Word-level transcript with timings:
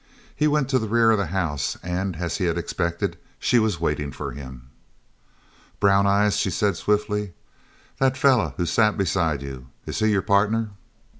He 0.35 0.47
went 0.47 0.67
to 0.69 0.79
the 0.79 0.87
rear 0.89 1.11
of 1.11 1.19
the 1.19 1.27
house 1.27 1.77
and 1.83 2.15
as 2.15 2.37
he 2.37 2.45
had 2.45 2.57
expected 2.57 3.19
she 3.37 3.59
was 3.59 3.79
waiting 3.79 4.11
for 4.11 4.31
him. 4.31 4.71
"Brown 5.79 6.07
eyes," 6.07 6.37
she 6.37 6.49
said 6.49 6.75
swiftly, 6.75 7.33
"that 7.99 8.17
feller 8.17 8.55
who 8.57 8.65
sat 8.65 8.97
beside 8.97 9.43
you 9.43 9.67
is 9.85 9.99
he 9.99 10.07
your 10.07 10.23
partner?" 10.23 10.71